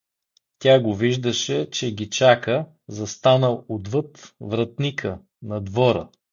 Тя 0.59 0.79
го 0.79 0.95
виждаше, 0.95 1.69
че 1.69 1.95
ги 1.95 2.09
чака, 2.09 2.65
застанал 2.87 3.65
отвъд 3.69 4.35
вратника, 4.41 5.19
на 5.41 5.61
двора. 5.61 6.09